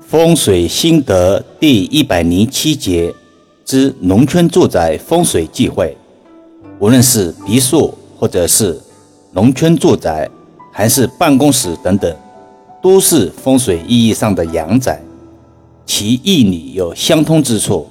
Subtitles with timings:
[0.00, 3.14] 风水心得第一百零七节
[3.64, 5.96] 之农村住宅风水忌讳。
[6.80, 8.80] 无论是别墅，或者是
[9.32, 10.28] 农村住宅，
[10.72, 12.12] 还是办公室等等，
[12.82, 15.00] 都是风水意义上的阳宅，
[15.86, 17.86] 其义理有相通之处。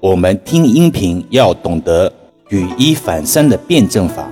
[0.00, 2.12] 我们听音频要懂得
[2.50, 4.28] 举一反三的辩证法。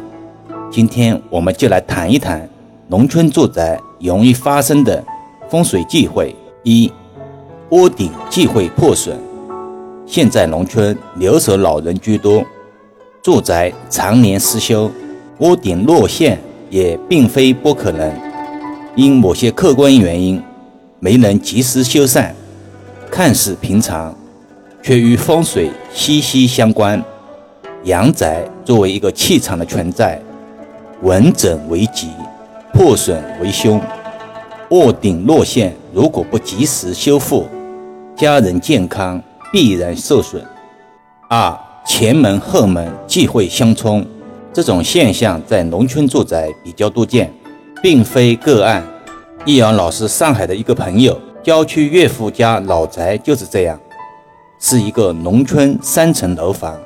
[0.70, 2.48] 今天我们就来谈一谈
[2.88, 5.02] 农村住宅容易发生的
[5.48, 6.34] 风水忌讳
[6.64, 6.92] 一。
[7.70, 9.16] 屋顶忌讳破损。
[10.04, 12.44] 现在农村留守老人居多，
[13.22, 14.90] 住宅常年失修，
[15.38, 16.36] 屋顶落陷
[16.68, 18.12] 也并非不可能。
[18.96, 20.42] 因某些客观原因
[20.98, 22.32] 没能及时修缮，
[23.08, 24.12] 看似平常，
[24.82, 27.00] 却与风水息息相关。
[27.84, 30.20] 阳宅作为一个气场的存在，
[31.02, 32.08] 稳整为吉，
[32.72, 33.80] 破损为凶。
[34.70, 37.46] 屋顶落陷如果不及时修复，
[38.20, 39.18] 家人健康
[39.50, 40.44] 必然受损。
[41.26, 44.06] 二前门后门忌讳相冲，
[44.52, 47.32] 这种现象在农村住宅比较多见，
[47.82, 48.84] 并非个案。
[49.46, 53.80] 易阳老师上海的一个朋友，郊区岳父家老宅就是这样，
[54.58, 56.78] 是一个农村三层楼房，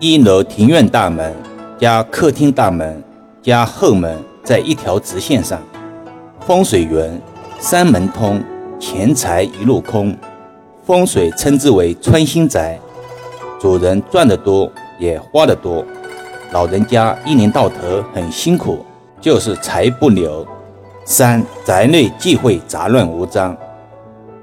[0.00, 1.32] 一楼庭院大门
[1.78, 3.00] 加客厅大门
[3.40, 5.62] 加后门在一条直线上，
[6.40, 7.20] 风水云
[7.60, 8.42] 三门通，
[8.80, 10.12] 钱财一路空。
[10.88, 12.80] 风水称之为穿心宅，
[13.60, 15.84] 主人赚得多也花得多，
[16.50, 18.82] 老人家一年到头很辛苦，
[19.20, 20.46] 就是财不流。
[21.04, 23.54] 三宅内忌讳杂乱无章，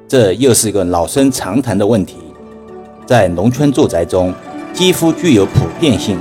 [0.07, 2.17] 这又是一个老生常谈的问题，
[3.07, 4.31] 在农村住宅中
[4.71, 6.15] 几乎具有普遍性。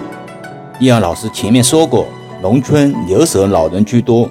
[0.81, 2.07] 易阳老师前面说过，
[2.41, 4.27] 农村留守老人居多，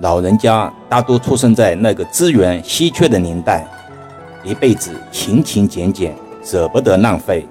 [0.00, 3.66] 老人家大多出生在那个资源稀缺的年代。
[4.48, 7.46] 一辈子勤勤俭俭，舍不得浪费，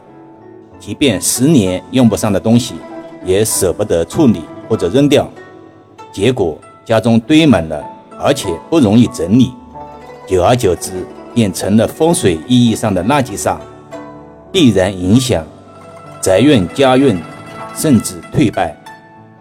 [0.79, 2.73] 即便十年用不上的东西，
[3.23, 5.29] 也舍不得处理或者扔掉。
[6.11, 7.85] 结果家中堆满了，
[8.19, 9.53] 而且不容易整理，
[10.27, 11.05] 久而久之
[11.35, 13.57] 便成了风水意义上的垃圾煞，
[14.51, 15.45] 必然影响
[16.19, 17.15] 宅运、家运，
[17.75, 18.75] 甚至退败。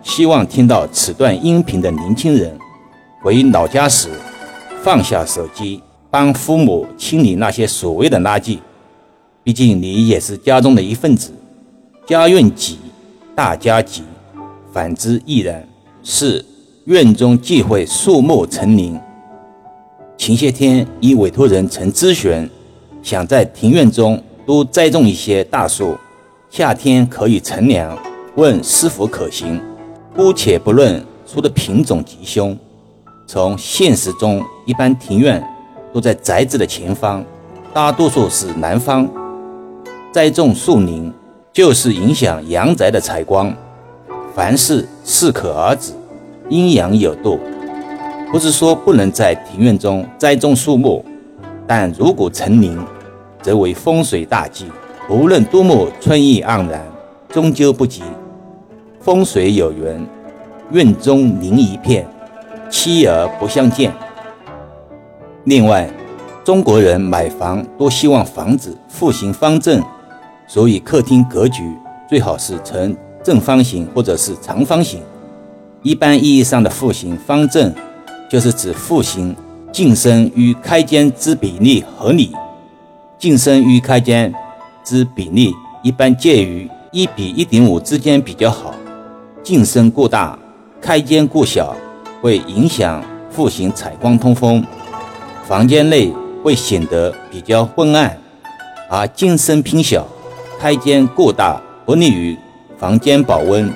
[0.02, 2.54] 希望听到此段音频的年轻人，
[3.22, 4.10] 回老家时
[4.82, 5.82] 放下手机。
[6.18, 8.56] 帮父母清理那些所谓的垃圾，
[9.44, 11.30] 毕竟你也是家中的一份子。
[12.06, 12.78] 家运吉，
[13.34, 14.00] 大家吉；
[14.72, 15.68] 反之亦然。
[16.02, 16.42] 四
[16.86, 18.98] 院中忌讳树木成林。
[20.16, 22.48] 前些天一委托人曾咨询，
[23.02, 25.98] 想在庭院中多栽种一些大树，
[26.48, 27.94] 夏天可以乘凉，
[28.36, 29.60] 问是否可行？
[30.16, 32.56] 姑且不论树的品种吉凶，
[33.26, 35.46] 从现实中，一般庭院。
[35.96, 37.24] 都在宅子的前方，
[37.72, 39.08] 大多数是南方。
[40.12, 41.10] 栽种树林
[41.54, 43.50] 就是影响阳宅的采光。
[44.34, 45.94] 凡事适可而止，
[46.50, 47.40] 阴阳有度。
[48.30, 51.02] 不是说不能在庭院中栽种树木，
[51.66, 52.78] 但如果成林，
[53.40, 54.66] 则为风水大忌。
[55.08, 56.84] 无论多么春意盎然，
[57.30, 58.02] 终究不及。
[59.00, 60.06] 风水有云：
[60.72, 62.06] 院中林一片，
[62.68, 63.90] 妻儿不相见。
[65.46, 65.88] 另外，
[66.44, 69.80] 中国人买房多希望房子户型方正，
[70.48, 71.62] 所以客厅格局
[72.08, 75.00] 最好是呈正方形或者是长方形。
[75.82, 77.72] 一般意义上的户型方正，
[78.28, 79.36] 就是指户型
[79.70, 82.32] 进深与开间之比例合理。
[83.16, 84.34] 进深与开间
[84.82, 88.74] 之比例一般介于一比一点五之间比较好。
[89.44, 90.36] 进深过大，
[90.80, 91.76] 开间过小，
[92.20, 93.00] 会影响
[93.32, 94.64] 户型采光通风。
[95.46, 96.12] 房间内
[96.42, 98.18] 会显得比较昏暗，
[98.90, 100.04] 而进深偏小、
[100.58, 102.36] 开间过大，不利于
[102.76, 103.72] 房间保温，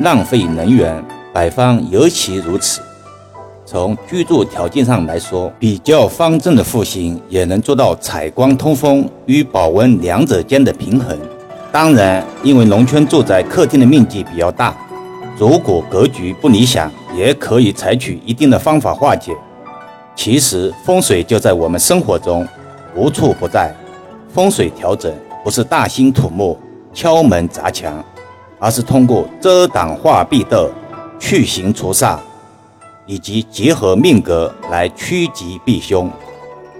[0.00, 1.02] 浪费能源。
[1.32, 2.80] 摆方尤其如此。
[3.64, 11.16] 从居住条件上来说，比较方正的户型也能做到采光通风与保温两者间的平衡。
[11.70, 14.76] 当然，因为农村住宅客厅的面积比较大，
[15.38, 19.32] 如果格局不理想，也可以采取一定的方法化解。
[20.16, 22.48] 其实风水就在我们生活中
[22.96, 23.72] 无处不在。
[24.32, 25.14] 风水调整
[25.44, 26.58] 不是大兴土木、
[26.92, 28.02] 敲门砸墙，
[28.58, 30.70] 而是通过遮挡化壁斗、
[31.18, 32.18] 去形除煞，
[33.06, 36.10] 以及结合命格来趋吉避凶。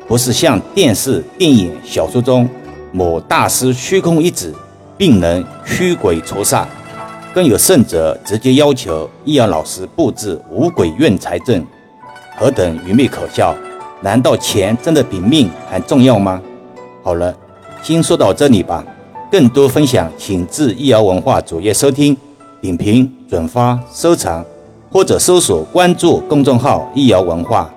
[0.09, 2.49] 不是像电视、电影、小说中
[2.91, 4.55] 某大师虚空一指，
[4.97, 6.65] 并能驱鬼除煞。
[7.35, 11.65] 更有甚者，直接要求易阳老师布置五鬼运财阵。
[12.37, 13.55] 何等愚昧可笑！
[14.03, 16.41] 难道钱真的比命还重要吗？
[17.03, 17.35] 好了，
[17.83, 18.85] 先说到这里吧。
[19.33, 22.17] 更多分享，请至易瑶文化主页收听、
[22.61, 24.45] 点评、转发、收藏，
[24.93, 27.69] 或者搜索关注公众号“易瑶文化”。